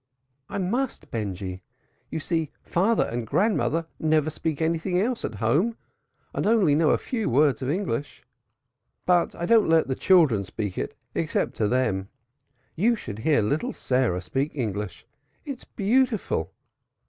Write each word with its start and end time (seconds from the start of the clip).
"I 0.49 0.57
must, 0.57 1.11
Benjy. 1.11 1.61
You 2.09 2.19
see 2.19 2.49
father 2.63 3.03
and 3.03 3.27
grandmother 3.27 3.85
never 3.99 4.31
speak 4.31 4.59
anything 4.59 4.99
else 4.99 5.23
at 5.23 5.35
home, 5.35 5.77
and 6.33 6.47
only 6.47 6.73
know 6.73 6.89
a 6.89 6.97
few 6.97 7.29
words 7.29 7.61
of 7.61 7.69
English. 7.69 8.23
But 9.05 9.35
I 9.35 9.45
don't 9.45 9.69
let 9.69 9.87
the 9.87 9.93
children 9.93 10.43
speak 10.43 10.75
it 10.75 10.97
except 11.13 11.53
to 11.57 11.67
them. 11.67 12.09
You 12.75 12.95
should 12.95 13.19
hear 13.19 13.43
little 13.43 13.73
Sarah 13.73 14.23
speak 14.23 14.55
English. 14.55 15.05
It's 15.45 15.65
beautiful. 15.65 16.51